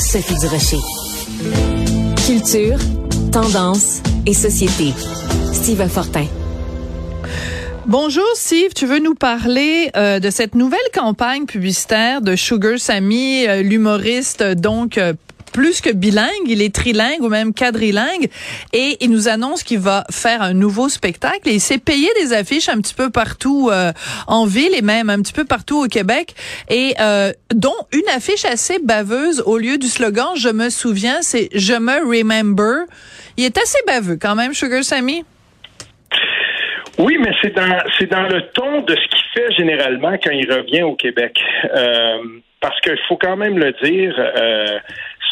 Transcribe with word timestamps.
Sophie 0.00 0.34
Durocher. 0.40 0.78
Culture, 2.26 2.78
tendance 3.30 4.00
et 4.24 4.32
société. 4.32 4.94
Steve 5.52 5.86
Fortin. 5.88 6.24
Bonjour 7.86 8.24
Steve, 8.34 8.72
tu 8.74 8.86
veux 8.86 8.98
nous 8.98 9.14
parler 9.14 9.90
euh, 9.96 10.18
de 10.18 10.30
cette 10.30 10.54
nouvelle 10.54 10.78
campagne 10.94 11.44
publicitaire 11.44 12.22
de 12.22 12.34
Sugar 12.34 12.78
Sammy, 12.78 13.46
euh, 13.46 13.62
l'humoriste 13.62 14.42
donc 14.42 14.96
euh, 14.96 15.12
plus 15.52 15.80
que 15.80 15.90
bilingue, 15.90 16.46
il 16.46 16.62
est 16.62 16.74
trilingue 16.74 17.22
ou 17.22 17.28
même 17.28 17.52
quadrilingue 17.52 18.28
et 18.72 18.96
il 19.00 19.10
nous 19.10 19.28
annonce 19.28 19.62
qu'il 19.62 19.78
va 19.78 20.04
faire 20.10 20.42
un 20.42 20.54
nouveau 20.54 20.88
spectacle 20.88 21.48
et 21.48 21.54
il 21.54 21.60
s'est 21.60 21.78
payé 21.78 22.08
des 22.20 22.32
affiches 22.32 22.68
un 22.68 22.80
petit 22.80 22.94
peu 22.94 23.10
partout 23.10 23.68
euh, 23.70 23.92
en 24.26 24.46
ville 24.46 24.74
et 24.74 24.82
même 24.82 25.10
un 25.10 25.20
petit 25.22 25.32
peu 25.32 25.44
partout 25.44 25.84
au 25.84 25.88
Québec 25.88 26.34
et 26.68 26.94
euh, 27.00 27.32
dont 27.54 27.74
une 27.92 28.08
affiche 28.14 28.44
assez 28.44 28.78
baveuse 28.82 29.42
au 29.46 29.58
lieu 29.58 29.78
du 29.78 29.86
slogan 29.86 30.28
je 30.36 30.48
me 30.48 30.70
souviens, 30.70 31.22
c'est 31.22 31.48
je 31.54 31.74
me 31.74 32.00
remember. 32.08 32.86
Il 33.36 33.44
est 33.44 33.58
assez 33.58 33.78
baveux 33.86 34.18
quand 34.20 34.34
même 34.34 34.54
Sugar 34.54 34.84
Sammy. 34.84 35.24
Oui, 36.98 37.16
mais 37.18 37.32
c'est 37.40 37.54
dans 37.54 37.78
c'est 37.98 38.10
dans 38.10 38.22
le 38.22 38.42
ton 38.52 38.82
de 38.82 38.94
ce 38.94 39.08
qu'il 39.08 39.26
fait 39.34 39.52
généralement 39.52 40.12
quand 40.22 40.32
il 40.32 40.50
revient 40.52 40.82
au 40.82 40.94
Québec. 40.96 41.38
Euh, 41.74 42.18
parce 42.60 42.78
qu'il 42.82 42.98
faut 43.08 43.16
quand 43.16 43.36
même 43.36 43.58
le 43.58 43.72
dire, 43.82 44.14
euh, 44.18 44.78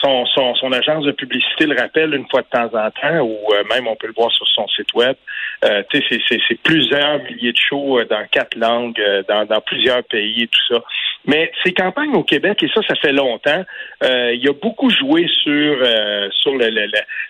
son, 0.01 0.27
son, 0.27 0.55
son, 0.55 0.73
agence 0.73 1.05
de 1.05 1.13
publicité 1.13 1.67
le 1.67 1.79
rappelle 1.79 2.15
une 2.15 2.29
fois 2.29 2.43
de 2.43 2.47
temps 2.47 2.79
en 2.79 2.91
temps, 2.91 3.21
ou 3.21 3.39
euh, 3.53 3.65
même 3.71 3.87
on 3.87 3.97
peut 3.97 4.07
le 4.07 4.13
voir 4.13 4.31
sur 4.33 4.47
son 4.49 4.67
site 4.69 4.93
web. 4.95 5.17
Euh, 5.65 5.83
c'est 5.91 6.63
plusieurs 6.63 7.23
milliers 7.25 7.53
de 7.53 7.59
shows 7.59 7.99
euh, 7.99 8.05
dans 8.05 8.25
quatre 8.31 8.57
langues, 8.57 9.01
euh, 9.01 9.23
dans, 9.29 9.45
dans, 9.45 9.61
plusieurs 9.61 10.05
pays 10.05 10.43
et 10.43 10.47
tout 10.47 10.75
ça. 10.75 10.83
Mais 11.27 11.51
ces 11.65 11.73
campagnes 11.73 12.15
au 12.15 12.23
Québec, 12.23 12.63
et 12.63 12.69
ça, 12.69 12.81
ça 12.87 12.95
fait 12.95 13.13
longtemps, 13.13 13.65
il 14.03 14.49
a 14.49 14.53
beaucoup 14.53 14.89
joué 14.89 15.27
sur 15.43 15.77
sur 16.33 16.55
le, 16.57 16.71
le, 16.71 16.87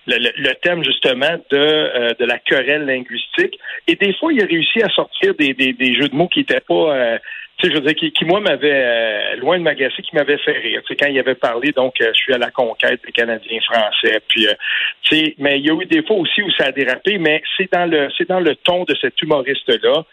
le, 0.07 0.31
le, 0.37 0.55
thème 0.63 0.85
justement 0.85 1.37
de, 1.51 2.15
de 2.15 2.25
la 2.25 2.39
querelle 2.39 2.85
linguistique. 2.85 3.59
Et 3.87 3.97
des 3.97 4.13
fois, 4.15 4.33
il 4.33 4.43
a 4.43 4.47
réussi 4.47 4.83
à 4.83 4.89
sortir 4.91 5.35
des, 5.35 5.55
des, 5.55 5.73
des 5.73 5.95
jeux 5.95 6.09
de 6.09 6.15
mots 6.15 6.29
qui 6.29 6.41
n'étaient 6.41 6.61
pas 6.61 7.19
tu 7.59 7.67
sais, 7.67 7.75
je 7.75 7.79
veux 7.79 7.85
dire, 7.85 7.95
qui, 7.97 8.13
qui 8.13 8.25
moi 8.25 8.41
m'avait 8.41 8.71
euh, 8.73 9.37
loin 9.37 9.59
de 9.59 9.65
m'agacer, 9.65 10.01
qui 10.03 10.15
m'avait 10.15 10.39
fait 10.39 10.59
rire. 10.59 10.81
Tu 10.87 10.89
sais, 10.89 10.97
quand 10.97 11.09
il 11.09 11.19
avait 11.19 11.35
parlé, 11.35 11.73
donc, 11.73 12.01
euh, 12.01 12.11
je 12.15 12.19
suis 12.21 12.33
à 12.33 12.39
la 12.39 12.53
conquête 12.53 13.01
des 13.05 13.11
Canadiens 13.11 13.61
français. 13.63 14.21
Puis, 14.29 14.47
euh, 14.47 14.55
tu 15.03 15.17
sais, 15.17 15.35
mais 15.39 15.59
il 15.59 15.67
y 15.67 15.71
a 15.71 15.75
eu 15.75 15.85
des 15.87 16.05
fois 16.05 16.17
aussi 16.17 16.41
où 16.43 16.51
ça 16.53 16.67
a 16.67 16.73
dérapé, 16.73 17.19
mais 17.19 17.43
c'est 17.57 17.71
dans 17.73 17.91
le, 17.91 18.09
c'est 18.17 18.29
dans 18.29 18.39
le 18.39 18.55
ton 18.55 18.85
de 18.85 18.95
cet 19.01 19.21
humoriste-là, 19.21 20.05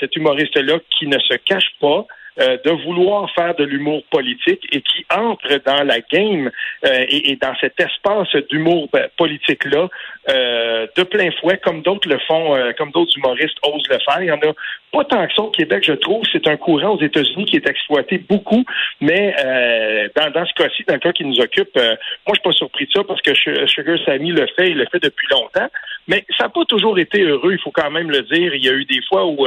cet 0.00 0.16
humoriste-là 0.16 0.80
qui 0.98 1.06
ne 1.06 1.20
se 1.20 1.34
cache 1.34 1.70
pas. 1.80 2.04
De 2.38 2.84
vouloir 2.84 3.30
faire 3.32 3.54
de 3.56 3.64
l'humour 3.64 4.02
politique 4.10 4.64
et 4.72 4.80
qui 4.80 5.04
entre 5.14 5.60
dans 5.64 5.82
la 5.82 6.00
game 6.00 6.50
et, 6.84 7.30
et, 7.32 7.36
dans 7.36 7.54
cet 7.60 7.80
espace 7.80 8.34
d'humour 8.50 8.88
politique-là 9.16 9.88
de 10.28 11.02
plein 11.02 11.30
fouet, 11.40 11.58
comme 11.58 11.82
d'autres 11.82 12.08
le 12.08 12.18
font, 12.20 12.56
comme 12.76 12.90
d'autres 12.92 13.16
humoristes 13.16 13.58
osent 13.62 13.88
le 13.88 13.98
faire. 13.98 14.22
Il 14.22 14.26
y 14.26 14.32
en 14.32 14.36
a 14.36 14.54
pas 14.92 15.04
tant 15.04 15.26
que 15.26 15.34
ça 15.34 15.42
au 15.42 15.50
Québec, 15.50 15.84
je 15.86 15.92
trouve. 15.92 16.22
C'est 16.32 16.46
un 16.48 16.56
courant 16.56 16.94
aux 16.94 17.00
États-Unis 17.00 17.44
qui 17.44 17.56
est 17.56 17.68
exploité 17.68 18.18
beaucoup, 18.18 18.64
mais 19.00 19.34
euh, 19.44 20.08
dans, 20.16 20.30
dans 20.30 20.46
ce 20.46 20.54
cas-ci, 20.54 20.84
dans 20.86 20.94
le 20.94 21.00
cas 21.00 21.12
qui 21.12 21.24
nous 21.24 21.40
occupe, 21.40 21.76
euh, 21.76 21.96
moi, 22.26 22.34
je 22.34 22.34
suis 22.34 22.42
pas 22.42 22.52
surpris 22.52 22.86
de 22.86 22.92
ça 22.92 23.04
parce 23.04 23.20
que 23.20 23.34
Sugar 23.66 23.98
Sammy 24.04 24.32
le 24.32 24.46
fait, 24.56 24.70
il 24.70 24.78
le 24.78 24.86
fait 24.90 25.02
depuis 25.02 25.26
longtemps. 25.30 25.68
Mais 26.06 26.24
ça 26.36 26.44
n'a 26.44 26.50
pas 26.50 26.64
toujours 26.64 26.98
été 26.98 27.22
heureux, 27.22 27.52
il 27.52 27.60
faut 27.60 27.70
quand 27.70 27.90
même 27.90 28.10
le 28.10 28.22
dire. 28.22 28.54
Il 28.54 28.64
y 28.64 28.68
a 28.68 28.72
eu 28.72 28.84
des 28.84 29.02
fois 29.08 29.26
où 29.26 29.46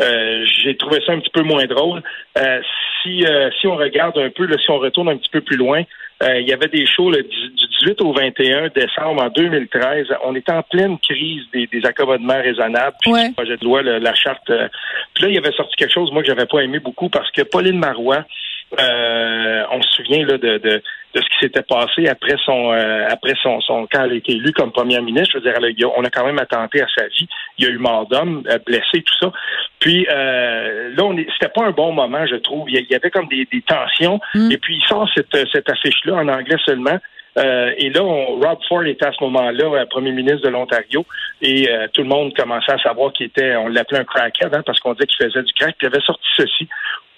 euh, 0.00 0.04
euh 0.04 0.44
j'ai 0.62 0.76
trouvé 0.76 1.00
ça 1.06 1.12
un 1.12 1.20
petit 1.20 1.30
peu 1.30 1.42
moins 1.42 1.66
drôle. 1.66 2.02
Euh, 2.36 2.60
si, 3.02 3.24
si 3.60 3.66
on 3.66 3.76
regarde 3.76 4.18
un 4.18 4.30
peu, 4.30 4.46
là, 4.46 4.56
si 4.58 4.70
on 4.70 4.78
retourne 4.78 5.08
un 5.08 5.16
petit 5.16 5.30
peu 5.30 5.40
plus 5.40 5.56
loin, 5.56 5.84
euh, 6.22 6.40
il 6.40 6.48
y 6.48 6.52
avait 6.52 6.66
des 6.68 6.84
shows 6.84 7.12
du 7.12 7.22
18 7.80 8.00
au 8.00 8.12
21 8.12 8.68
décembre 8.74 9.22
en 9.22 9.28
2013. 9.28 10.06
On 10.24 10.34
était 10.34 10.50
en 10.50 10.62
pleine 10.62 10.98
crise 10.98 11.42
des, 11.52 11.68
accommodements 11.84 12.40
raisonnables, 12.42 12.96
puis 13.00 13.12
le 13.12 13.32
projet 13.34 13.56
de 13.56 13.64
loi, 13.64 13.82
la 13.82 14.14
charte. 14.14 14.50
Euh, 14.50 14.68
puis 15.14 15.24
là, 15.24 15.28
il 15.30 15.34
y 15.36 15.38
avait 15.38 15.52
sorti 15.52 15.76
quelque 15.76 15.92
chose, 15.92 16.10
moi, 16.12 16.22
que 16.22 16.28
j'avais 16.28 16.46
pas 16.46 16.60
aimé 16.60 16.80
beaucoup, 16.80 17.08
parce 17.08 17.30
que 17.30 17.42
Pauline 17.42 17.78
Marois, 17.78 18.24
euh, 18.78 19.64
on 19.70 19.80
se 19.80 19.88
souvient 19.92 20.26
là, 20.26 20.36
de, 20.36 20.58
de, 20.58 20.82
de 21.14 21.20
ce 21.20 21.28
qui 21.30 21.38
s'était 21.40 21.62
passé 21.62 22.06
après 22.06 22.36
son 22.44 22.72
euh, 22.72 23.06
après 23.08 23.34
son, 23.42 23.60
son 23.62 23.86
quand 23.90 24.04
elle 24.04 24.12
a 24.12 24.14
été 24.14 24.32
élue 24.32 24.52
comme 24.52 24.72
première 24.72 25.02
ministre. 25.02 25.30
Je 25.34 25.38
veux 25.38 25.72
dire, 25.72 25.90
on 25.96 26.04
a 26.04 26.10
quand 26.10 26.24
même 26.24 26.38
attenté 26.38 26.82
à 26.82 26.86
sa 26.94 27.06
vie. 27.06 27.26
Il 27.56 27.64
y 27.64 27.68
a 27.68 27.70
eu 27.70 27.78
mort 27.78 28.06
d'homme, 28.06 28.42
euh, 28.48 28.58
blessé, 28.66 29.02
tout 29.02 29.14
ça. 29.20 29.32
Puis 29.78 30.06
euh, 30.10 30.90
là, 30.94 31.04
on 31.04 31.16
c'était 31.16 31.52
pas 31.52 31.64
un 31.64 31.70
bon 31.70 31.92
moment, 31.92 32.26
je 32.26 32.36
trouve. 32.36 32.68
Il 32.70 32.86
y 32.88 32.94
avait 32.94 33.10
comme 33.10 33.28
des, 33.28 33.46
des 33.50 33.62
tensions. 33.62 34.20
Mm. 34.34 34.52
Et 34.52 34.58
puis 34.58 34.76
il 34.76 34.86
sort 34.86 35.08
cette, 35.14 35.34
cette 35.50 35.70
affiche-là 35.70 36.16
en 36.16 36.28
anglais 36.28 36.56
seulement. 36.64 36.98
Euh, 37.38 37.72
et 37.76 37.88
là, 37.90 38.00
Rob 38.02 38.58
Ford 38.68 38.84
était 38.84 39.06
à 39.06 39.12
ce 39.12 39.22
moment-là 39.24 39.86
premier 39.86 40.10
ministre 40.10 40.42
de 40.42 40.48
l'Ontario 40.48 41.06
et 41.40 41.68
tout 41.92 42.02
le 42.02 42.08
monde 42.08 42.34
commençait 42.36 42.72
à 42.72 42.78
savoir 42.78 43.12
qu'il 43.12 43.26
était, 43.26 43.54
on 43.54 43.68
l'appelait 43.68 44.00
un 44.00 44.04
crackhead 44.04 44.52
hein, 44.52 44.62
parce 44.66 44.80
qu'on 44.80 44.92
disait 44.94 45.06
qu'il 45.06 45.24
faisait 45.24 45.42
du 45.42 45.52
crack. 45.52 45.76
Puis 45.78 45.86
il 45.86 45.94
avait 45.94 46.04
sorti 46.04 46.26
ceci. 46.36 46.68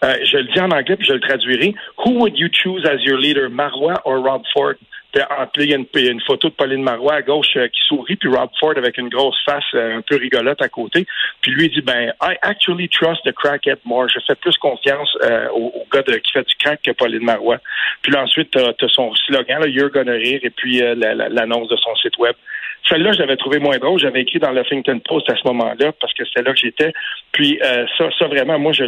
Euh, 0.02 0.16
je 0.24 0.38
le 0.38 0.44
dis 0.44 0.60
en 0.60 0.70
anglais 0.70 0.96
puis 0.96 1.06
je 1.06 1.12
le 1.12 1.20
traduirai. 1.20 1.74
Who 2.04 2.12
would 2.20 2.38
you 2.38 2.48
choose 2.52 2.84
as 2.86 3.02
your 3.02 3.18
leader, 3.18 3.50
Marois 3.50 4.00
or 4.04 4.22
Rob 4.22 4.42
Ford? 4.52 4.74
il 5.12 5.64
y 5.64 5.74
a 5.74 5.76
une, 5.76 6.20
photo 6.20 6.50
de 6.50 6.54
Pauline 6.54 6.84
Marois 6.84 7.14
à 7.14 7.22
gauche 7.22 7.56
euh, 7.56 7.66
qui 7.66 7.80
sourit, 7.88 8.14
puis 8.14 8.28
Rob 8.28 8.48
Ford 8.60 8.74
avec 8.76 8.96
une 8.96 9.08
grosse 9.08 9.36
face 9.44 9.64
euh, 9.74 9.98
un 9.98 10.02
peu 10.02 10.14
rigolote 10.14 10.62
à 10.62 10.68
côté. 10.68 11.04
Puis 11.40 11.50
lui 11.50 11.68
dit 11.68 11.80
ben 11.80 12.12
I 12.22 12.36
actually 12.42 12.88
trust 12.88 13.24
the 13.24 13.32
crackhead 13.32 13.78
more. 13.84 14.08
Je 14.08 14.20
fais 14.24 14.36
plus 14.36 14.56
confiance 14.58 15.16
au, 15.52 15.84
gars 15.92 16.02
qui 16.04 16.30
fait 16.32 16.46
du 16.46 16.54
crack 16.54 16.80
que 16.82 16.92
Pauline 16.92 17.24
Marois. 17.24 17.58
Puis 18.02 18.12
là, 18.12 18.22
ensuite, 18.22 18.52
tu 18.52 18.58
as, 18.58 18.88
son 18.88 19.12
slogan, 19.26 19.60
là, 19.60 19.66
You're 19.66 19.90
gonna 19.90 20.12
rire, 20.12 20.40
et 20.44 20.50
puis 20.50 20.80
l'annonce 20.80 21.68
de 21.68 21.76
son 21.76 21.94
site 21.96 22.16
web. 22.18 22.36
Celle-là, 22.88 23.12
je 23.12 23.18
l'avais 23.18 23.36
trouvé 23.36 23.58
moins 23.58 23.78
drôle. 23.78 24.00
J'avais 24.00 24.22
écrit 24.22 24.38
dans 24.38 24.50
le 24.50 24.62
Huffington 24.62 24.98
Post 25.00 25.30
à 25.30 25.36
ce 25.36 25.46
moment-là 25.46 25.92
parce 26.00 26.12
que 26.14 26.24
c'était 26.24 26.42
là 26.42 26.52
que 26.52 26.58
j'étais. 26.58 26.92
Puis 27.32 27.60
euh, 27.62 27.86
ça, 27.96 28.08
ça 28.18 28.26
vraiment, 28.26 28.58
moi, 28.58 28.72
je 28.72 28.84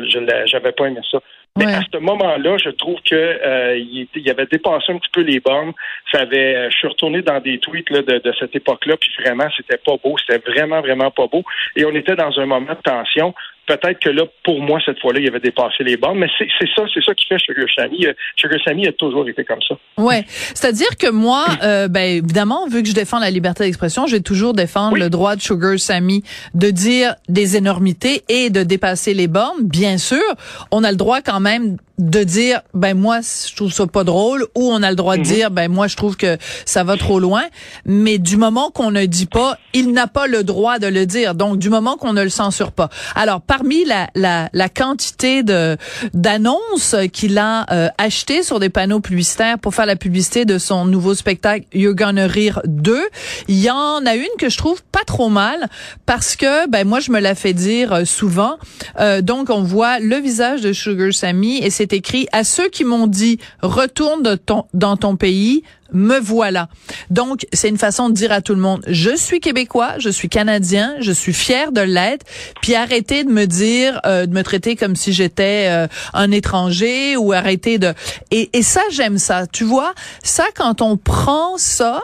j'avais 0.46 0.72
pas 0.72 0.86
aimé 0.86 1.00
ça. 1.10 1.18
Mais 1.58 1.66
à 1.66 1.82
ce 1.92 1.98
moment-là, 1.98 2.56
je 2.56 2.70
trouve 2.70 2.98
que 3.02 3.14
euh, 3.14 3.76
il, 3.76 4.30
avait 4.30 4.46
dépassé 4.46 4.90
un 4.90 4.96
petit 4.96 5.10
peu 5.12 5.20
les 5.20 5.38
bornes. 5.38 5.72
Ça 6.10 6.20
avait, 6.20 6.56
euh, 6.56 6.70
je 6.70 6.76
suis 6.76 6.88
retourné 6.88 7.20
dans 7.20 7.40
des 7.40 7.58
tweets 7.58 7.90
là, 7.90 8.00
de, 8.00 8.18
de 8.18 8.32
cette 8.38 8.56
époque-là, 8.56 8.96
puis 8.96 9.10
vraiment, 9.22 9.48
c'était 9.54 9.76
pas 9.76 9.96
beau. 10.02 10.16
C'était 10.18 10.38
vraiment, 10.50 10.80
vraiment 10.80 11.10
pas 11.10 11.26
beau. 11.26 11.44
Et 11.76 11.84
on 11.84 11.94
était 11.94 12.16
dans 12.16 12.38
un 12.38 12.46
moment 12.46 12.72
de 12.72 12.82
tension 12.82 13.34
peut-être 13.66 14.00
que 14.00 14.08
là, 14.08 14.24
pour 14.44 14.60
moi, 14.60 14.80
cette 14.84 15.00
fois-là, 15.00 15.20
il 15.20 15.28
avait 15.28 15.40
dépassé 15.40 15.84
les 15.84 15.96
bornes. 15.96 16.18
Mais 16.18 16.28
c'est 16.38 16.68
ça, 16.74 16.82
c'est 16.92 17.02
ça 17.04 17.14
qui 17.14 17.26
fait 17.26 17.38
Sugar 17.38 17.66
Sammy. 17.74 18.06
Euh, 18.06 18.12
Sugar 18.36 18.58
Sammy 18.64 18.86
a 18.86 18.92
toujours 18.92 19.28
été 19.28 19.44
comme 19.44 19.62
ça. 19.66 19.76
Ouais, 19.98 20.24
c'est-à-dire 20.26 20.96
que 20.98 21.10
moi, 21.10 21.44
euh, 21.62 21.88
ben 21.88 22.18
évidemment, 22.18 22.66
vu 22.66 22.82
que 22.82 22.88
je 22.88 22.94
défends 22.94 23.18
la 23.18 23.30
liberté 23.30 23.64
d'expression, 23.64 24.06
je 24.06 24.16
vais 24.16 24.22
toujours 24.22 24.52
défendre 24.52 24.96
le 24.96 25.10
droit 25.10 25.36
de 25.36 25.40
Sugar 25.40 25.78
Sammy 25.78 26.22
de 26.54 26.70
dire 26.70 27.14
des 27.28 27.56
énormités 27.56 28.22
et 28.28 28.50
de 28.50 28.62
dépasser 28.62 29.14
les 29.14 29.28
bornes. 29.28 29.62
Bien 29.62 29.98
sûr, 29.98 30.22
on 30.70 30.84
a 30.84 30.90
le 30.90 30.96
droit 30.96 31.20
quand 31.20 31.40
même 31.40 31.76
de 31.98 32.24
dire 32.24 32.62
ben 32.74 32.94
moi 32.94 33.20
je 33.20 33.54
trouve 33.54 33.72
ça 33.72 33.86
pas 33.86 34.02
drôle 34.02 34.44
ou 34.56 34.72
on 34.72 34.82
a 34.82 34.90
le 34.90 34.96
droit 34.96 35.14
de 35.14 35.20
mhm. 35.20 35.26
dire 35.26 35.50
ben 35.50 35.70
moi 35.70 35.86
je 35.86 35.96
trouve 35.96 36.16
que 36.16 36.36
ça 36.64 36.84
va 36.84 36.96
trop 36.96 37.20
loin 37.20 37.44
mais 37.84 38.18
du 38.18 38.36
moment 38.36 38.70
qu'on 38.70 38.90
ne 38.90 39.04
dit 39.04 39.26
pas 39.26 39.56
il 39.72 39.92
n'a 39.92 40.06
pas 40.06 40.26
le 40.26 40.42
droit 40.42 40.78
de 40.78 40.86
le 40.86 41.06
dire 41.06 41.34
donc 41.34 41.58
du 41.58 41.70
moment 41.70 41.96
qu'on 41.96 42.12
ne 42.12 42.22
le 42.22 42.28
censure 42.28 42.72
pas 42.72 42.88
alors 43.14 43.40
parmi 43.52 43.84
la 43.84 44.08
la, 44.14 44.48
la 44.54 44.70
quantité 44.70 45.42
de 45.42 45.76
d'annonces 46.14 46.96
qu'il 47.12 47.36
a 47.36 47.70
euh, 47.70 47.88
acheté 47.98 48.42
sur 48.42 48.58
des 48.60 48.70
panneaux 48.70 49.00
publicitaires 49.00 49.58
pour 49.58 49.74
faire 49.74 49.84
la 49.84 49.96
publicité 49.96 50.46
de 50.46 50.56
son 50.56 50.86
nouveau 50.86 51.14
spectacle 51.14 51.66
You're 51.74 51.94
Gonna 51.94 52.26
Rire 52.26 52.62
2 52.64 52.98
il 53.48 53.60
y 53.60 53.68
en 53.68 54.06
a 54.06 54.14
une 54.14 54.34
que 54.38 54.48
je 54.48 54.56
trouve 54.56 54.82
pas 54.84 55.04
trop 55.06 55.28
mal 55.28 55.68
parce 56.06 56.34
que 56.34 56.66
ben 56.70 56.88
moi 56.88 57.00
je 57.00 57.12
me 57.12 57.20
la 57.20 57.34
fais 57.34 57.52
dire 57.52 57.92
euh, 57.92 58.04
souvent. 58.06 58.56
Euh, 58.98 59.20
donc 59.20 59.50
on 59.50 59.62
voit 59.62 59.98
le 59.98 60.16
visage 60.16 60.62
de 60.62 60.72
Sugar 60.72 61.12
Sammy 61.12 61.58
et 61.58 61.68
c'est 61.68 61.92
écrit 61.92 62.28
à 62.32 62.44
ceux 62.44 62.70
qui 62.70 62.84
m'ont 62.84 63.06
dit 63.06 63.38
retourne 63.60 64.38
dans 64.72 64.96
ton 64.96 65.16
pays, 65.16 65.62
me 65.92 66.18
voilà. 66.18 66.68
Donc, 67.10 67.46
c'est 67.52 67.68
une 67.68 67.78
façon 67.78 68.08
de 68.08 68.14
dire 68.14 68.32
à 68.32 68.40
tout 68.40 68.54
le 68.54 68.60
monde, 68.60 68.82
je 68.86 69.14
suis 69.16 69.40
québécois, 69.40 69.94
je 69.98 70.08
suis 70.08 70.28
canadien, 70.28 70.94
je 71.00 71.12
suis 71.12 71.32
fier 71.32 71.72
de 71.72 71.80
l'être, 71.80 72.24
puis 72.60 72.74
arrêtez 72.74 73.24
de 73.24 73.30
me 73.30 73.46
dire, 73.46 74.00
euh, 74.06 74.26
de 74.26 74.32
me 74.32 74.42
traiter 74.42 74.76
comme 74.76 74.96
si 74.96 75.12
j'étais 75.12 75.68
euh, 75.70 75.86
un 76.14 76.30
étranger 76.30 77.16
ou 77.16 77.32
arrêtez 77.32 77.78
de... 77.78 77.94
Et, 78.30 78.50
et 78.52 78.62
ça, 78.62 78.82
j'aime 78.90 79.18
ça. 79.18 79.46
Tu 79.46 79.64
vois, 79.64 79.94
ça, 80.22 80.44
quand 80.54 80.82
on 80.82 80.96
prend 80.96 81.56
ça 81.58 82.00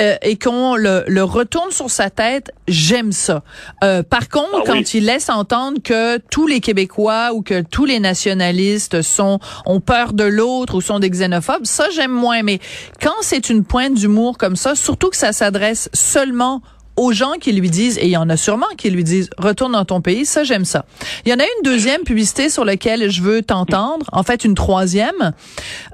euh, 0.00 0.16
et 0.22 0.38
qu'on 0.38 0.76
le, 0.76 1.04
le, 1.06 1.24
retourne 1.24 1.70
sur 1.70 1.90
sa 1.90 2.10
tête, 2.10 2.52
j'aime 2.68 3.12
ça. 3.12 3.42
par 3.80 4.28
contre, 4.28 4.60
ah 4.60 4.62
quand 4.66 4.94
il 4.94 5.04
laisse 5.04 5.28
entendre 5.28 5.78
que 5.82 6.18
tous 6.18 6.46
les 6.46 6.60
Québécois 6.60 7.32
ou 7.34 7.42
que 7.42 7.62
tous 7.62 7.84
les 7.84 8.00
nationalistes 8.00 9.02
sont 9.02 9.40
ont 9.66 9.80
peur 9.80 10.12
de 10.12 10.24
l'autre 10.24 10.76
ou 10.76 10.80
sont 10.80 10.98
des 10.98 11.10
xénophobes, 11.10 11.64
ça, 11.64 11.88
j'aime 11.94 12.12
moins. 12.12 12.42
Mais 12.42 12.60
quand 13.00 13.22
c'est 13.28 13.50
une 13.50 13.62
pointe 13.62 13.92
d'humour 13.92 14.38
comme 14.38 14.56
ça, 14.56 14.74
surtout 14.74 15.10
que 15.10 15.16
ça 15.16 15.34
s'adresse 15.34 15.90
seulement 15.92 16.62
aux 16.98 17.12
gens 17.12 17.32
qui 17.40 17.52
lui 17.52 17.70
disent, 17.70 17.98
et 17.98 18.04
il 18.04 18.10
y 18.10 18.16
en 18.16 18.28
a 18.28 18.36
sûrement 18.36 18.66
qui 18.76 18.90
lui 18.90 19.04
disent, 19.04 19.30
retourne 19.38 19.72
dans 19.72 19.84
ton 19.84 20.00
pays, 20.00 20.26
ça 20.26 20.44
j'aime 20.44 20.64
ça. 20.64 20.84
Il 21.24 21.30
y 21.30 21.34
en 21.34 21.38
a 21.38 21.44
une 21.44 21.62
deuxième 21.64 22.02
publicité 22.02 22.50
sur 22.50 22.64
laquelle 22.64 23.10
je 23.10 23.22
veux 23.22 23.42
t'entendre, 23.42 24.06
en 24.12 24.22
fait 24.22 24.44
une 24.44 24.54
troisième. 24.54 25.32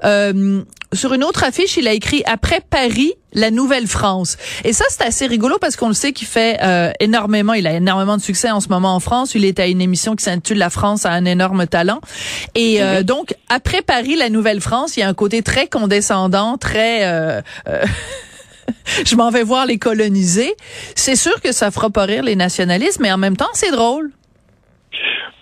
Euh, 0.03 0.63
sur 0.93 1.13
une 1.13 1.23
autre 1.23 1.43
affiche, 1.43 1.77
il 1.77 1.87
a 1.87 1.93
écrit 1.93 2.23
après 2.25 2.61
Paris, 2.67 3.13
la 3.33 3.51
Nouvelle-France. 3.51 4.37
Et 4.63 4.73
ça, 4.73 4.85
c'est 4.89 5.03
assez 5.03 5.27
rigolo 5.27 5.57
parce 5.59 5.75
qu'on 5.75 5.89
le 5.89 5.93
sait 5.93 6.13
qu'il 6.13 6.27
fait 6.27 6.57
euh, 6.63 6.91
énormément, 6.99 7.53
il 7.53 7.67
a 7.67 7.73
énormément 7.73 8.17
de 8.17 8.21
succès 8.21 8.49
en 8.49 8.61
ce 8.61 8.69
moment 8.69 8.95
en 8.95 8.99
France. 8.99 9.35
Il 9.35 9.45
est 9.45 9.59
à 9.59 9.67
une 9.67 9.81
émission 9.81 10.15
qui 10.15 10.23
s'intitule 10.23 10.57
La 10.57 10.69
France 10.69 11.05
a 11.05 11.11
un 11.11 11.25
énorme 11.25 11.67
talent. 11.67 11.99
Et 12.55 12.81
euh, 12.81 13.03
donc, 13.03 13.35
après 13.49 13.81
Paris, 13.81 14.15
la 14.15 14.29
Nouvelle-France, 14.29 14.95
il 14.97 15.01
y 15.01 15.03
a 15.03 15.09
un 15.09 15.13
côté 15.13 15.43
très 15.43 15.67
condescendant, 15.67 16.57
très... 16.57 17.03
Euh, 17.03 17.41
je 19.05 19.15
m'en 19.15 19.29
vais 19.29 19.43
voir 19.43 19.65
les 19.65 19.77
coloniser. 19.77 20.53
C'est 20.95 21.15
sûr 21.15 21.41
que 21.41 21.51
ça 21.51 21.71
fera 21.71 21.89
pas 21.89 22.05
rire 22.05 22.23
les 22.23 22.35
nationalistes, 22.35 22.99
mais 22.99 23.11
en 23.11 23.17
même 23.17 23.37
temps, 23.37 23.53
c'est 23.53 23.71
drôle. 23.71 24.11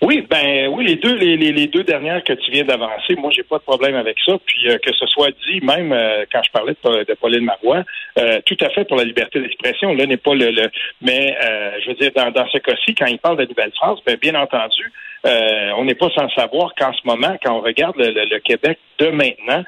Oui, 0.04 0.26
ben 0.28 0.68
oui, 0.68 0.84
les 0.84 0.96
deux, 0.96 1.14
les, 1.14 1.36
les, 1.36 1.66
deux 1.66 1.82
dernières 1.82 2.22
que 2.24 2.34
tu 2.34 2.50
viens 2.50 2.64
d'avancer, 2.64 3.14
moi 3.16 3.30
j'ai 3.34 3.42
pas 3.42 3.56
de 3.56 3.62
problème 3.62 3.94
avec 3.94 4.18
ça. 4.26 4.34
Puis 4.44 4.68
euh, 4.68 4.76
que 4.76 4.92
ce 4.92 5.06
soit 5.06 5.30
dit, 5.48 5.62
même 5.62 5.92
euh, 5.92 6.26
quand 6.30 6.42
je 6.42 6.50
parlais 6.50 6.74
de, 6.84 7.14
Pauline 7.14 7.44
Marois, 7.44 7.84
euh, 8.18 8.38
tout 8.44 8.56
à 8.60 8.68
fait 8.68 8.84
pour 8.84 8.98
la 8.98 9.04
liberté 9.04 9.40
d'expression. 9.40 9.94
Là 9.94 10.04
n'est 10.04 10.18
pas 10.18 10.34
le, 10.34 10.50
le 10.50 10.68
mais 11.00 11.34
je 11.82 11.88
veux 11.88 11.94
dire 11.94 12.10
dans, 12.14 12.30
dans 12.32 12.46
ce 12.48 12.58
cas-ci, 12.58 12.94
quand 12.94 13.06
il 13.06 13.18
parle 13.18 13.38
de 13.38 13.46
Nouvelle-France, 13.46 14.00
ben, 14.04 14.16
bien 14.20 14.34
entendu, 14.34 14.92
on 15.24 15.84
n'est 15.84 15.94
pas 15.94 16.10
sans 16.14 16.28
savoir 16.30 16.74
qu'en 16.74 16.92
ce 16.92 17.00
moment, 17.06 17.38
quand 17.42 17.56
on 17.56 17.60
regarde 17.62 17.96
le, 17.96 18.38
Québec 18.40 18.78
de 18.98 19.06
maintenant, 19.08 19.64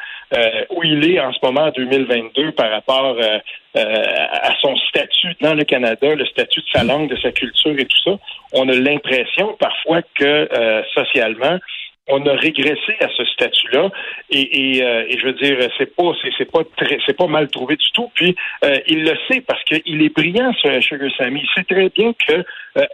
où 0.71 0.83
il 0.83 1.11
est 1.11 1.21
en 1.21 1.33
ce 1.33 1.39
moment 1.43 1.67
en 1.67 1.71
2022 1.71 2.53
par 2.53 2.71
rapport 2.71 3.17
à 3.75 4.55
son 4.61 4.77
statut 4.89 5.37
dans 5.41 5.55
le 5.55 5.65
Canada, 5.65 6.15
le 6.15 6.27
statut 6.27 6.61
de 6.61 6.67
sa 6.73 6.85
langue, 6.85 7.09
de 7.09 7.17
sa 7.17 7.33
culture 7.33 7.79
et 7.79 7.85
tout 7.85 8.03
ça, 8.05 8.19
on 8.53 8.69
a 8.69 8.75
l'impression 8.75 9.55
parfois 9.59 10.03
que 10.15 10.25
euh, 10.25 10.83
socialement, 10.95 11.59
on 12.09 12.25
a 12.25 12.35
régressé 12.35 12.95
à 13.01 13.09
ce 13.17 13.25
statut-là. 13.25 13.91
Et, 14.31 14.81
euh, 14.81 15.07
et, 15.09 15.19
je 15.19 15.27
veux 15.27 15.33
dire 15.33 15.59
c'est 15.77 15.95
pas 15.97 16.13
c'est 16.39 16.51
pas 16.51 16.61
très 16.77 16.99
c'est 17.05 17.17
pas 17.17 17.27
mal 17.27 17.49
trouvé 17.49 17.77
du 17.77 17.91
tout. 17.93 18.11
Puis 18.15 18.37
euh, 18.65 18.79
il 18.87 19.03
le 19.03 19.17
sait 19.29 19.41
parce 19.41 19.63
qu'il 19.65 20.03
est 20.03 20.15
brillant 20.15 20.53
ce 20.63 20.81
Sugar 20.81 21.11
Sammy. 21.19 21.43
Il 21.43 21.49
sait 21.55 21.65
très 21.65 21.89
bien 21.89 22.13
que 22.13 22.45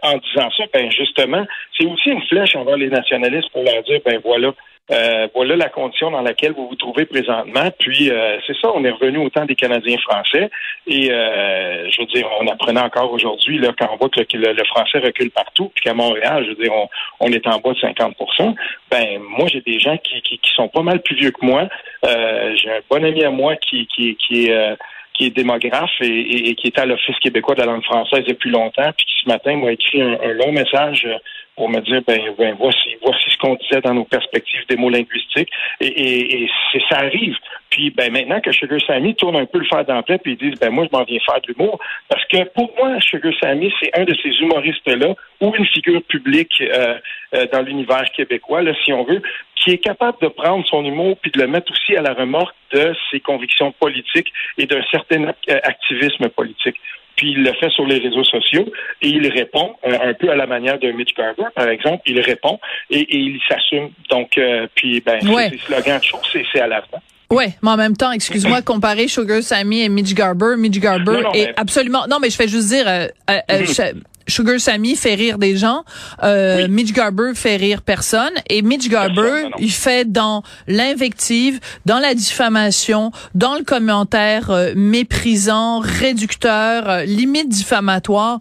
en 0.01 0.17
disant 0.17 0.49
ça 0.57 0.63
ben 0.73 0.91
justement 0.91 1.45
c'est 1.77 1.85
aussi 1.85 2.09
une 2.09 2.23
flèche 2.23 2.55
envers 2.55 2.77
les 2.77 2.89
nationalistes 2.89 3.49
pour 3.51 3.63
leur 3.63 3.83
dire 3.83 3.99
ben 4.03 4.19
voilà 4.23 4.51
euh, 4.91 5.27
voilà 5.33 5.55
la 5.55 5.69
condition 5.69 6.11
dans 6.11 6.21
laquelle 6.21 6.51
vous 6.51 6.67
vous 6.67 6.75
trouvez 6.75 7.05
présentement. 7.05 7.71
Puis 7.79 8.11
euh, 8.11 8.37
c'est 8.45 8.55
ça, 8.61 8.69
on 8.75 8.83
est 8.83 8.91
revenu 8.91 9.19
au 9.19 9.29
temps 9.29 9.45
des 9.45 9.55
Canadiens 9.55 9.97
français. 9.99 10.49
Et 10.87 11.09
euh, 11.09 11.89
je 11.89 12.01
veux 12.01 12.07
dire, 12.07 12.27
on 12.41 12.47
apprenait 12.47 12.81
encore 12.81 13.11
aujourd'hui, 13.11 13.59
là, 13.59 13.71
quand 13.77 13.97
que 13.97 14.37
le, 14.37 14.63
français 14.65 14.99
recule 14.99 15.31
partout, 15.31 15.71
puis 15.73 15.85
qu'à 15.85 15.93
Montréal, 15.93 16.43
je 16.43 16.49
veux 16.49 16.63
dire, 16.63 16.73
on, 17.19 17.31
est 17.31 17.47
en 17.47 17.59
bas 17.59 17.71
de 17.71 17.79
50% 17.79 18.55
Ben 18.91 19.19
moi, 19.21 19.47
j'ai 19.47 19.61
des 19.61 19.79
gens 19.79 19.97
qui, 19.97 20.39
sont 20.55 20.67
pas 20.67 20.81
mal 20.81 21.01
plus 21.01 21.15
vieux 21.15 21.31
que 21.31 21.45
moi. 21.45 21.67
j'ai 22.03 22.69
un 22.69 22.81
bon 22.89 23.03
ami 23.03 23.23
à 23.23 23.31
moi 23.31 23.55
qui, 23.55 23.87
qui 23.87 24.17
est 24.45 24.77
qui 25.13 25.25
est 25.25 25.29
démographe 25.29 25.91
et, 26.01 26.55
qui 26.55 26.67
est 26.67 26.79
à 26.79 26.85
l'Office 26.85 27.17
québécois 27.19 27.55
de 27.55 27.61
la 27.61 27.67
langue 27.67 27.83
française 27.83 28.23
depuis 28.27 28.49
longtemps, 28.49 28.91
puis 28.97 29.05
qui 29.05 29.23
ce 29.23 29.29
matin 29.29 29.55
m'a 29.57 29.71
écrit 29.71 30.01
un, 30.01 30.33
long 30.33 30.51
message 30.51 31.07
pour 31.55 31.69
me 31.69 31.79
dire 31.81 32.01
ben, 32.07 32.19
ben 32.37 32.55
voici 32.57 32.95
voici 33.01 33.29
ce 33.29 33.37
qu'on 33.37 33.55
disait 33.55 33.81
dans 33.81 33.93
nos 33.93 34.05
perspectives 34.05 34.65
des 34.67 34.75
mots 34.75 34.89
linguistiques 34.89 35.49
et, 35.79 35.87
et, 35.87 36.43
et 36.43 36.49
ça 36.89 36.97
arrive. 36.97 37.35
Puis 37.69 37.91
ben 37.91 38.11
maintenant 38.11 38.39
que 38.41 38.51
Sugar 38.51 38.79
Sammy 38.85 39.15
tourne 39.15 39.35
un 39.35 39.45
peu 39.45 39.59
le 39.59 39.65
fer 39.65 39.85
d'emploi 39.85 40.17
puis 40.17 40.33
ils 40.33 40.49
disent 40.49 40.59
ben 40.59 40.71
moi 40.71 40.87
je 40.91 40.97
m'en 40.97 41.03
viens 41.03 41.19
faire 41.25 41.41
de 41.41 41.53
l'humour. 41.53 41.79
Parce 42.09 42.25
que 42.25 42.43
pour 42.49 42.73
moi 42.77 42.99
Sugar 43.01 43.33
Sammy 43.41 43.71
c'est 43.81 43.97
un 43.97 44.03
de 44.03 44.15
ces 44.21 44.29
humoristes 44.39 44.87
là 44.87 45.13
ou 45.41 45.53
une 45.55 45.67
figure 45.67 46.01
publique 46.03 46.61
euh, 46.61 46.97
euh, 47.35 47.45
dans 47.51 47.61
l'univers 47.61 48.09
québécois 48.11 48.61
là 48.61 48.73
si 48.83 48.93
on 48.93 49.03
veut 49.03 49.21
qui 49.55 49.71
est 49.71 49.77
capable 49.77 50.17
de 50.21 50.27
prendre 50.27 50.65
son 50.67 50.83
humour 50.83 51.17
puis 51.21 51.31
de 51.31 51.39
le 51.39 51.47
mettre 51.47 51.71
aussi 51.71 51.95
à 51.95 52.01
la 52.01 52.13
remorque 52.13 52.55
de 52.73 52.93
ses 53.11 53.19
convictions 53.19 53.71
politiques 53.71 54.31
et 54.57 54.65
d'un 54.65 54.83
certain 54.91 55.25
euh, 55.25 55.59
activisme 55.63 56.27
politique 56.29 56.75
puis 57.15 57.31
il 57.31 57.43
le 57.43 57.53
fait 57.53 57.69
sur 57.69 57.85
les 57.85 57.99
réseaux 57.99 58.23
sociaux 58.23 58.65
et 59.01 59.07
il 59.07 59.27
répond 59.27 59.75
euh, 59.85 59.97
un 60.01 60.13
peu 60.13 60.29
à 60.29 60.35
la 60.35 60.47
manière 60.47 60.79
de 60.79 60.91
Mitch 60.91 61.13
Garber, 61.15 61.45
par 61.55 61.67
exemple. 61.67 62.01
Il 62.05 62.19
répond 62.19 62.59
et, 62.89 63.05
il 63.09 63.39
s'assume. 63.47 63.89
Donc, 64.09 64.37
euh, 64.37 64.67
puis 64.75 65.01
ben, 65.01 65.19
ouais. 65.27 65.49
c'est 65.51 65.59
slogan 65.59 65.99
de 65.99 66.03
show, 66.03 66.19
c'est 66.31 66.59
à 66.59 66.67
l'avant. 66.67 67.01
Ouais, 67.31 67.49
mais 67.63 67.71
en 67.71 67.77
même 67.77 67.97
temps, 67.97 68.11
excuse-moi, 68.11 68.61
comparer 68.61 69.07
Sugar 69.07 69.41
Sammy 69.41 69.81
et 69.81 69.89
Mitch 69.89 70.13
Garber, 70.13 70.55
Mitch 70.55 70.79
Garber 70.79 71.23
est 71.33 71.51
absolument. 71.57 72.05
Non, 72.07 72.19
mais 72.21 72.29
je 72.29 72.35
fais 72.35 72.47
juste 72.47 72.67
dire, 72.67 72.87
euh, 72.87 73.07
mm-hmm. 73.27 73.95
Sugar 74.33 74.59
Sammy 74.59 74.95
fait 74.95 75.13
rire 75.13 75.37
des 75.37 75.55
gens, 75.57 75.83
euh, 76.23 76.67
Mitch 76.67 76.91
Garber 76.91 77.33
fait 77.35 77.55
rire 77.55 77.83
personne 77.83 78.31
et 78.49 78.63
Mitch 78.63 78.89
Garber 78.89 79.49
il 79.59 79.71
fait 79.71 80.11
dans 80.11 80.41
l'invective, 80.67 81.59
dans 81.85 81.99
la 81.99 82.15
diffamation, 82.15 83.11
dans 83.35 83.53
le 83.55 83.63
commentaire 83.63 84.49
euh, 84.49 84.73
méprisant, 84.75 85.79
réducteur, 85.79 86.89
euh, 86.89 87.03
limite 87.03 87.47
diffamatoire. 87.49 88.39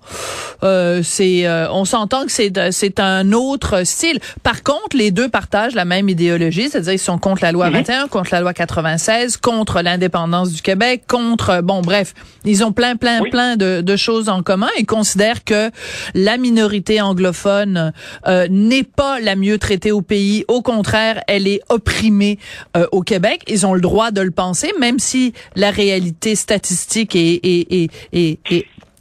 Euh, 0.62 1.02
c'est 1.02 1.46
on 1.70 1.84
s'entend 1.84 2.24
que 2.24 2.32
c'est 2.32 2.52
c'est 2.72 3.00
un 3.00 3.32
autre 3.32 3.84
style. 3.84 4.18
Par 4.42 4.62
contre, 4.62 4.96
les 4.96 5.10
deux 5.10 5.28
partagent 5.28 5.74
la 5.74 5.84
même 5.84 6.08
idéologie, 6.08 6.70
c'est-à-dire 6.70 6.94
ils 6.94 6.98
sont 6.98 7.18
contre 7.18 7.42
la 7.42 7.52
loi 7.52 7.68
21, 7.68 8.04
mhm. 8.04 8.08
contre 8.08 8.30
la 8.32 8.40
loi 8.40 8.54
96, 8.54 9.36
contre 9.36 9.82
l'indépendance 9.82 10.52
du 10.52 10.62
Québec, 10.62 11.02
contre 11.06 11.60
bon 11.62 11.82
bref, 11.82 12.14
ils 12.44 12.64
ont 12.64 12.72
plein 12.72 12.96
plein 12.96 13.20
plein 13.30 13.56
de, 13.56 13.82
de 13.82 13.96
choses 13.96 14.28
en 14.28 14.42
commun 14.42 14.70
et 14.78 14.84
considèrent 14.84 15.44
que 15.44 15.70
la 16.14 16.36
minorité 16.36 17.00
anglophone 17.00 17.92
euh, 18.26 18.46
n'est 18.50 18.82
pas 18.82 19.20
la 19.20 19.36
mieux 19.36 19.58
traitée 19.58 19.92
au 19.92 20.02
pays. 20.02 20.44
Au 20.48 20.62
contraire, 20.62 21.22
elle 21.28 21.46
est 21.46 21.60
opprimée 21.68 22.38
euh, 22.76 22.86
au 22.92 23.02
Québec. 23.02 23.42
Ils 23.48 23.66
ont 23.66 23.74
le 23.74 23.80
droit 23.80 24.10
de 24.10 24.20
le 24.20 24.30
penser, 24.30 24.72
même 24.78 24.98
si 24.98 25.32
la 25.56 25.70
réalité 25.70 26.34
statistique 26.34 27.14
est, 27.14 27.88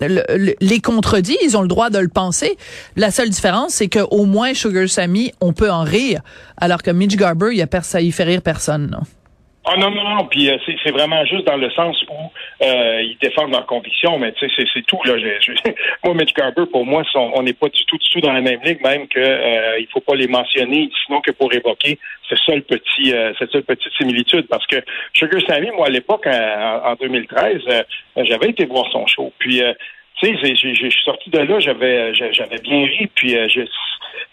les 0.02 0.80
contredit, 0.82 1.38
ils 1.44 1.56
ont 1.58 1.62
le 1.62 1.68
droit 1.68 1.90
de 1.90 2.00
le 2.00 2.08
penser. 2.08 2.58
La 2.96 3.12
seule 3.12 3.30
différence, 3.30 3.74
c'est 3.74 3.90
qu'au 3.90 4.26
moins 4.26 4.54
Sugar 4.54 4.90
Sammy, 4.90 5.32
on 5.42 5.54
peut 5.54 5.72
en 5.72 5.84
rire, 5.84 6.22
alors 6.58 6.82
que 6.82 6.92
Mitch 6.92 7.16
Garber, 7.16 7.50
il 7.52 7.58
y 7.58 7.62
a 7.62 8.00
il 8.00 8.14
fait 8.14 8.24
rire 8.24 8.42
personne. 8.42 8.90
Non? 8.92 9.02
Ah 9.64 9.78
non, 9.78 9.92
non, 9.92 10.04
non. 10.16 10.26
Puis 10.26 10.50
euh, 10.50 10.58
c'est 10.66 10.92
vraiment 10.92 11.24
juste 11.26 11.46
dans 11.46 11.58
le 11.58 11.70
sens 11.72 12.02
où 12.10 12.32
euh, 12.64 13.02
ils 13.04 13.18
défendent 13.22 13.52
leurs 13.52 13.68
convictions, 13.68 14.18
mais 14.18 14.32
tu 14.32 14.50
sais, 14.50 14.66
c'est 14.74 14.86
tout. 14.88 15.00
Là. 15.06 15.14
moi, 16.04 16.16
Mitch 16.16 16.34
Garber, 16.34 16.66
pour 16.72 16.86
moi, 16.86 17.04
on 17.14 17.44
n'est 17.44 17.54
pas 17.54 17.70
du 17.70 17.86
tout, 17.86 17.98
du 17.98 18.10
tout 18.10 18.22
dans 18.22 18.34
la 18.34 18.42
même 18.42 18.60
ligue, 18.64 18.82
même 18.82 19.08
que 19.08 19.20
euh, 19.20 19.80
il 19.80 19.88
faut 19.88 20.00
pas 20.00 20.16
les 20.16 20.28
mentionner, 20.28 20.90
sinon 21.06 21.22
que 21.22 21.32
pour 21.32 21.54
évoquer 21.54 22.00
ce 22.28 22.36
seul 22.38 22.64
petit, 22.64 23.14
euh, 23.14 23.34
cette 23.38 23.52
seule 23.52 23.64
petite 23.64 23.94
similitude. 23.94 24.48
Parce 24.48 24.66
que 24.66 24.78
Sugar 25.14 25.42
Sammy, 25.48 25.70
moi, 25.76 25.88
à 25.88 25.92
l'époque, 25.92 26.26
en, 26.26 26.96
2013, 27.00 27.62
j'avais 28.18 28.50
été 28.50 28.66
voir 28.66 28.92
son 28.92 29.06
show. 29.06 29.32
Puis 29.38 29.62
tu 30.20 30.28
sais, 30.28 30.56
je 30.56 30.90
suis 30.90 31.04
sorti 31.04 31.30
de 31.30 31.40
là, 31.40 31.60
j'avais 31.60 32.14
j'avais 32.14 32.60
bien 32.60 32.86
ri, 32.86 33.08
puis 33.16 33.30
je, 33.50 33.62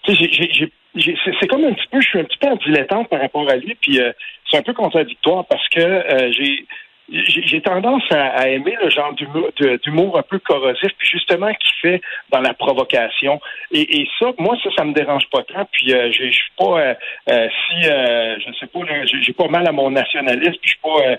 j'ai 0.06 0.72
c'est 0.94 1.46
comme 1.46 1.64
un 1.64 1.72
petit 1.72 1.86
peu, 1.90 2.00
je 2.00 2.08
suis 2.08 2.18
un 2.18 2.24
petit 2.24 2.38
peu 2.38 2.48
en 2.48 2.56
dilettante 2.56 3.08
par 3.08 3.20
rapport 3.20 3.48
à 3.48 3.56
lui, 3.56 3.74
puis 3.80 4.00
euh, 4.00 4.12
c'est 4.50 4.58
un 4.58 4.62
peu 4.62 4.72
contradictoire 4.72 5.46
parce 5.46 5.68
que 5.68 5.80
euh, 5.80 6.32
j'ai 6.32 6.66
j'ai 7.10 7.60
tendance 7.62 8.02
à, 8.10 8.48
aimer 8.48 8.76
le 8.82 8.90
genre 8.90 9.14
d'humour 9.14 10.18
un 10.18 10.22
peu 10.22 10.38
corrosif, 10.38 10.90
puis 10.98 11.08
justement 11.08 11.50
qui 11.54 11.80
fait 11.80 12.00
dans 12.30 12.40
la 12.40 12.52
provocation. 12.52 13.40
Et, 13.72 14.06
ça, 14.18 14.26
moi, 14.38 14.56
ça, 14.62 14.70
ça 14.76 14.84
me 14.84 14.92
dérange 14.92 15.26
pas 15.30 15.42
tant. 15.42 15.66
Puis 15.72 15.94
euh, 15.94 16.10
je 16.12 16.30
suis 16.30 16.52
pas 16.58 16.80
euh, 16.80 16.94
euh, 17.30 17.48
si 17.48 17.88
euh, 17.88 18.36
je 18.40 18.52
sais 18.58 18.66
pas, 18.66 18.80
j'ai 19.22 19.32
pas 19.32 19.48
mal 19.48 19.66
à 19.66 19.72
mon 19.72 19.90
nationalisme, 19.90 20.58
puis 20.60 20.60
je 20.64 20.68
suis 20.70 20.80
pas 20.82 21.18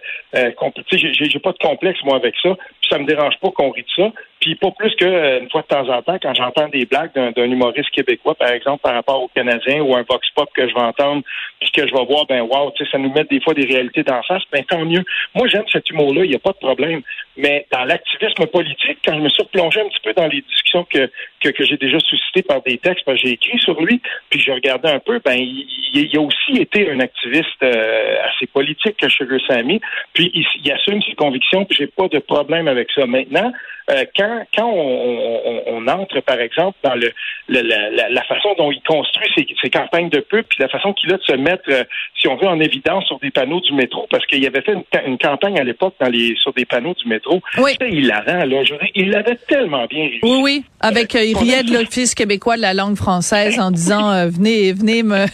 j'ai 0.92 1.40
pas 1.40 1.52
de 1.52 1.58
complexe 1.58 2.04
moi 2.04 2.18
avec 2.18 2.36
ça. 2.42 2.56
Puis 2.82 2.90
ça 2.90 3.00
me 3.00 3.06
dérange 3.06 3.38
pas 3.40 3.50
qu'on 3.50 3.72
rit 3.72 3.84
de 3.84 4.04
ça. 4.04 4.12
Puis 4.40 4.56
pas 4.56 4.72
plus 4.72 4.96
qu'une 4.96 5.50
fois 5.52 5.62
de 5.62 5.68
temps 5.68 5.90
en 5.90 6.02
temps, 6.02 6.18
quand 6.22 6.34
j'entends 6.34 6.70
des 6.70 6.86
blagues 6.86 7.12
d'un 7.14 7.44
humoriste 7.44 7.90
québécois, 7.92 8.36
par 8.36 8.50
exemple, 8.50 8.82
par 8.82 8.94
rapport 8.94 9.22
aux 9.22 9.28
Canadiens 9.28 9.82
ou 9.82 9.96
un 9.96 10.06
vox 10.10 10.30
pop 10.34 10.50
que 10.56 10.68
je 10.68 10.74
vais 10.74 10.80
entendre, 10.80 11.24
puis 11.60 11.72
que 11.72 11.86
je 11.86 11.94
vais 11.94 12.06
voir, 12.06 12.26
ben 12.26 12.42
wow, 12.42 12.72
tu 12.72 12.86
sais, 12.86 12.92
ça 12.92 12.98
nous 12.98 13.12
met 13.12 13.26
des 13.26 13.42
fois 13.42 13.54
des 13.54 13.66
réalités 13.66 14.04
d'en 14.04 14.22
face, 14.24 14.44
ben 14.52 14.64
tant 14.64 14.86
mieux. 14.86 15.04
Moi, 15.36 15.48
j'aime 15.48 15.68
cet 15.80 15.90
humour-là, 15.92 16.26
il 16.26 16.30
n'y 16.30 16.36
a 16.36 16.40
pas 16.40 16.52
de 16.52 16.58
problème. 16.58 17.02
Mais 17.38 17.66
dans 17.72 17.86
l'activisme 17.86 18.46
politique, 18.48 19.00
quand 19.06 19.16
je 19.16 19.22
me 19.22 19.30
suis 19.30 19.44
replongé 19.44 19.80
un 19.80 19.88
petit 19.88 20.02
peu 20.04 20.14
dans 20.14 20.28
les 20.28 20.42
discussions 20.42 20.86
que, 20.86 21.10
que, 21.42 21.50
que 21.50 21.64
j'ai 21.64 21.78
déjà 21.78 22.00
suscitées 22.00 22.44
par 22.44 22.62
des 22.64 22.78
textes, 22.78 23.06
que 23.06 23.16
j'ai 23.16 23.32
écrit 23.32 23.60
sur 23.60 23.82
lui, 23.82 24.02
puis 24.30 24.40
je 24.40 24.52
regardais 24.52 24.92
un 24.92 25.00
peu, 25.00 25.20
ben 25.24 25.36
il, 25.36 25.68
il 25.94 26.18
a 26.18 26.22
aussi 26.22 26.62
été 26.62 26.90
un 26.92 27.00
activiste 27.00 27.64
euh, 27.64 28.16
assez 28.28 28.48
politique 28.48 28.98
que 28.98 29.10
Sugar 29.10 29.40
Sammy, 29.48 29.82
puis 30.14 30.32
il, 30.34 30.46
il 30.64 30.72
assume 30.72 31.02
ses 31.02 31.16
convictions, 31.16 31.66
puis 31.66 31.78
j'ai 31.78 31.88
pas 31.88 32.08
de 32.08 32.20
problème 32.20 32.68
avec 32.68 32.90
ça. 32.92 33.06
Maintenant, 33.06 33.52
euh, 33.90 34.06
quand, 34.16 34.44
quand 34.56 34.70
on, 34.72 35.62
on, 35.68 35.88
entre, 35.88 36.20
par 36.22 36.40
exemple, 36.40 36.78
dans 36.84 36.94
le, 36.94 37.12
la, 37.48 38.10
la, 38.10 38.24
façon 38.24 38.50
dont 38.56 38.72
il 38.72 38.82
construit 38.84 39.28
ses, 39.36 39.48
ses, 39.60 39.70
campagnes 39.72 40.10
de 40.10 40.20
pub, 40.20 40.46
puis 40.46 40.60
la 40.60 40.68
façon 40.68 40.94
qu'il 40.94 41.12
a 41.12 41.18
de 41.18 41.24
se 41.24 41.34
mettre, 41.34 41.64
euh, 41.70 41.84
si 42.20 42.28
on 42.28 42.36
veut, 42.36 42.48
en 42.48 42.60
évidence 42.60 43.06
sur 43.06 43.18
des 43.20 43.32
panneaux 43.32 43.62
du 43.62 43.74
métro, 43.74 44.06
parce 44.12 44.24
qu'il 44.28 44.46
avait 44.46 44.62
fait 44.62 44.76
une, 45.08 45.18
campagne 45.18 45.60
à 45.60 45.64
l'époque 45.64 45.96
dans 46.00 46.10
les 46.10 46.36
sur 46.36 46.54
des 46.54 46.66
panneaux 46.66 46.94
du 46.94 47.08
métro. 47.08 47.42
Oui. 47.58 47.72
C'était 47.72 47.90
hilarant, 47.90 48.46
là. 48.46 48.64
Je 48.64 48.74
veux 48.74 48.80
dire, 48.80 48.90
il 48.94 49.10
l'avait 49.10 49.38
tellement 49.48 49.86
bien 49.88 50.04
réussi. 50.04 50.20
Oui, 50.22 50.40
oui. 50.44 50.64
Avec, 50.82 51.16
euh, 51.16 51.24
il 51.24 51.36
On 51.36 51.40
riait 51.40 51.64
de 51.64 51.74
l'Office 51.74 52.14
québécois 52.14 52.58
de 52.58 52.62
la 52.62 52.76
langue 52.76 52.96
française 52.96 53.60
en 53.60 53.72
disant, 53.72 54.19
euh, 54.26 54.30
venez, 54.30 54.74
venez 54.74 55.04
me... 55.04 55.26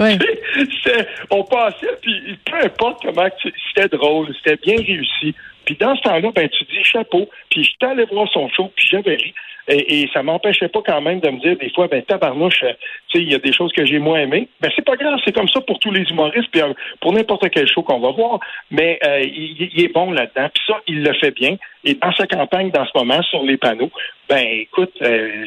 on 1.30 1.44
passait, 1.44 1.96
puis 2.02 2.38
peu 2.44 2.56
importe 2.64 3.02
comment, 3.02 3.28
c'était 3.68 3.88
drôle, 3.96 4.34
c'était 4.42 4.56
bien 4.62 4.76
réussi. 4.76 5.34
Puis 5.64 5.76
dans 5.78 5.94
ce 5.96 6.02
temps-là, 6.02 6.30
ben 6.34 6.48
tu 6.48 6.64
dis 6.64 6.82
chapeau. 6.82 7.28
Puis 7.50 7.64
j'étais 7.64 7.86
allé 7.86 8.04
voir 8.04 8.28
son 8.32 8.48
show, 8.48 8.72
puis 8.74 8.88
j'avais 8.90 9.16
ri. 9.16 9.34
Et, 9.70 10.02
et 10.02 10.10
ça 10.12 10.22
m'empêchait 10.22 10.68
pas 10.68 10.82
quand 10.84 11.00
même 11.00 11.20
de 11.20 11.30
me 11.30 11.38
dire 11.38 11.56
des 11.56 11.70
fois, 11.70 11.86
ben 11.86 12.02
tabarnouche, 12.02 12.62
euh, 12.64 12.72
tu 13.08 13.18
sais, 13.18 13.24
il 13.24 13.30
y 13.30 13.34
a 13.34 13.38
des 13.38 13.52
choses 13.52 13.72
que 13.72 13.86
j'ai 13.86 13.98
moins 13.98 14.20
aimées. 14.20 14.48
Ben 14.60 14.70
c'est 14.74 14.84
pas 14.84 14.96
grave, 14.96 15.18
c'est 15.24 15.34
comme 15.34 15.48
ça 15.48 15.60
pour 15.60 15.78
tous 15.78 15.92
les 15.92 16.02
humoristes, 16.02 16.48
puis 16.50 16.60
euh, 16.60 16.72
pour 17.00 17.12
n'importe 17.12 17.48
quel 17.50 17.68
show 17.68 17.82
qu'on 17.82 18.00
va 18.00 18.10
voir. 18.10 18.40
Mais 18.70 18.98
euh, 19.06 19.20
il, 19.20 19.82
est 19.82 19.92
bon 19.92 20.10
là-dedans. 20.10 20.48
Puis 20.52 20.62
ça, 20.66 20.80
il 20.86 21.02
le 21.02 21.12
fait 21.14 21.30
bien. 21.30 21.56
Et 21.84 21.94
dans 21.94 22.12
sa 22.12 22.26
campagne, 22.26 22.70
dans 22.70 22.84
ce 22.84 22.90
moment, 22.94 23.22
sur 23.22 23.42
les 23.42 23.56
panneaux, 23.56 23.90
ben 24.28 24.44
écoute, 24.46 24.92
euh, 25.02 25.46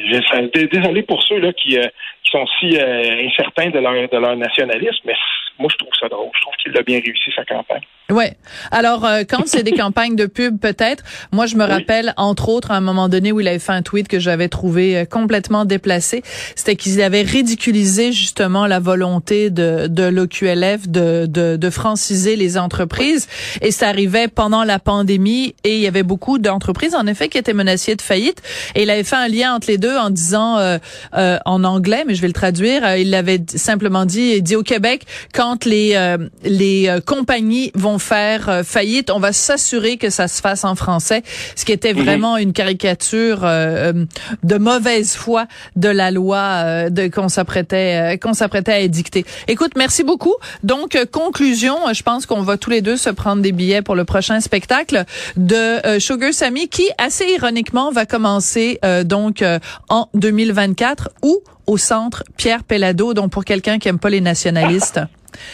désolé 0.70 1.02
pour 1.02 1.22
ceux 1.22 1.38
là 1.38 1.52
qui, 1.52 1.78
euh, 1.78 1.86
qui 2.22 2.30
sont 2.30 2.46
si 2.58 2.78
incertains 2.78 3.70
de 3.70 3.78
leur 3.78 3.94
de 3.94 4.16
leur 4.16 4.36
nationalisme, 4.36 5.02
mais 5.04 5.14
moi 5.58 5.68
je 5.70 5.76
trouve 5.76 5.94
ça 5.98 6.08
drôle. 6.08 6.30
Je 6.34 6.40
trouve 6.40 6.56
qu'il 6.56 6.76
a 6.76 6.82
bien 6.82 7.00
réussi 7.00 7.30
sa 7.36 7.44
campagne. 7.44 7.82
Ouais. 8.12 8.36
Alors 8.70 9.06
euh, 9.06 9.22
quand 9.26 9.44
c'est 9.46 9.62
des 9.62 9.72
campagnes 9.76 10.14
de 10.14 10.26
pub 10.26 10.58
peut-être, 10.60 11.02
moi 11.32 11.46
je 11.46 11.56
me 11.56 11.64
Oui. 11.64 11.70
rappelle 11.70 12.12
entre 12.18 12.50
autres 12.50 12.70
à 12.70 12.76
un 12.76 12.82
moment 12.82 13.08
donné 13.08 13.32
où 13.32 13.40
il 13.40 13.48
avait 13.48 13.58
fait 13.58 13.72
un 13.72 13.80
tweet 13.80 14.08
que 14.08 14.18
j'avais 14.20 14.48
trouvé 14.48 14.94
euh, 14.98 15.04
complètement 15.06 15.64
déplacé, 15.64 16.22
c'était 16.54 16.76
qu'ils 16.76 17.00
avaient 17.00 17.22
ridiculisé 17.22 18.12
justement 18.12 18.66
la 18.66 18.78
volonté 18.78 19.48
de 19.48 19.86
de 19.86 20.02
l'OQLF 20.02 20.86
de, 20.86 21.24
de 21.24 21.56
de 21.56 21.70
franciser 21.70 22.36
les 22.36 22.58
entreprises 22.58 23.26
et 23.62 23.70
ça 23.70 23.88
arrivait 23.88 24.28
pendant 24.28 24.64
la 24.64 24.78
pandémie 24.78 25.54
et 25.64 25.76
il 25.76 25.80
y 25.80 25.86
avait 25.86 26.02
beaucoup 26.02 26.38
d'entreprises 26.38 26.94
en 26.94 27.06
effet 27.06 27.28
qui 27.30 27.38
étaient 27.38 27.54
menacées 27.54 27.96
de 27.96 28.02
faillite 28.02 28.42
et 28.74 28.82
il 28.82 28.90
avait 28.90 29.04
fait 29.04 29.16
un 29.16 29.28
lien 29.28 29.54
entre 29.54 29.68
les 29.68 29.78
deux 29.78 29.96
en 29.96 30.10
disant 30.10 30.58
euh, 30.58 30.76
euh, 31.16 31.38
en 31.46 31.64
anglais 31.64 32.04
mais 32.06 32.14
je 32.14 32.20
vais 32.20 32.26
le 32.28 32.34
traduire, 32.34 32.84
euh, 32.84 32.98
il 32.98 33.08
l'avait 33.08 33.40
simplement 33.54 34.04
dit 34.04 34.34
il 34.36 34.42
dit 34.42 34.56
au 34.56 34.62
Québec 34.62 35.06
quand 35.32 35.64
les 35.64 35.92
euh, 35.94 36.18
les 36.44 36.90
compagnies 37.06 37.70
vont 37.74 37.93
faire 37.98 38.48
euh, 38.48 38.62
faillite, 38.62 39.10
on 39.10 39.18
va 39.18 39.32
s'assurer 39.32 39.96
que 39.96 40.10
ça 40.10 40.28
se 40.28 40.40
fasse 40.40 40.64
en 40.64 40.74
français, 40.74 41.22
ce 41.56 41.64
qui 41.64 41.72
était 41.72 41.92
vraiment 41.92 42.36
une 42.36 42.52
caricature 42.52 43.44
euh, 43.44 43.92
euh, 43.92 44.04
de 44.42 44.56
mauvaise 44.56 45.14
foi 45.14 45.46
de 45.76 45.88
la 45.88 46.10
loi 46.10 46.38
euh, 46.38 46.90
de 46.90 47.08
qu'on 47.08 47.28
s'apprêtait 47.28 48.14
euh, 48.14 48.16
qu'on 48.16 48.34
s'apprêtait 48.34 48.72
à 48.72 48.80
édicter. 48.80 49.24
Écoute, 49.48 49.72
merci 49.76 50.04
beaucoup. 50.04 50.34
Donc 50.62 50.94
euh, 50.94 51.04
conclusion, 51.06 51.76
je 51.92 52.02
pense 52.02 52.26
qu'on 52.26 52.42
va 52.42 52.56
tous 52.56 52.70
les 52.70 52.82
deux 52.82 52.96
se 52.96 53.10
prendre 53.10 53.42
des 53.42 53.52
billets 53.52 53.82
pour 53.82 53.94
le 53.94 54.04
prochain 54.04 54.40
spectacle 54.40 55.04
de 55.36 55.98
Sugar 55.98 56.32
Sammy 56.32 56.68
qui 56.68 56.88
assez 56.98 57.26
ironiquement 57.26 57.90
va 57.90 58.06
commencer 58.06 58.78
euh, 58.84 59.04
donc 59.04 59.42
euh, 59.42 59.58
en 59.88 60.08
2024 60.14 61.10
ou 61.22 61.40
au 61.66 61.76
centre 61.76 62.24
Pierre 62.36 62.64
Pellado, 62.64 63.14
donc 63.14 63.30
pour 63.30 63.44
quelqu'un 63.44 63.78
qui 63.78 63.88
aime 63.88 63.98
pas 63.98 64.10
les 64.10 64.20
nationalistes. 64.20 65.00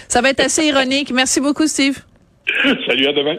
Ça 0.09 0.21
va 0.21 0.31
être 0.31 0.41
assez 0.41 0.67
ironique. 0.67 1.13
Merci 1.13 1.41
beaucoup, 1.41 1.67
Steve. 1.67 2.01
Salut 2.87 3.07
à 3.07 3.13
demain. 3.13 3.37